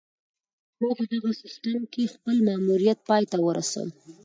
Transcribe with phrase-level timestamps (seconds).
[0.81, 3.89] ما په دغه سیستم کې خپل ماموریت پای ته ورسوو